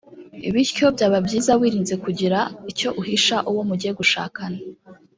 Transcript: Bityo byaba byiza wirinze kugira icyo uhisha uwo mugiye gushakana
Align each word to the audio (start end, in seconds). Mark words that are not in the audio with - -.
Bityo 0.53 0.85
byaba 0.95 1.17
byiza 1.25 1.51
wirinze 1.59 1.95
kugira 2.03 2.39
icyo 2.71 2.89
uhisha 3.01 3.37
uwo 3.51 3.61
mugiye 3.69 3.91
gushakana 3.99 4.59